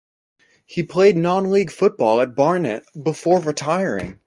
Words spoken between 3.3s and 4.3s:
retiring.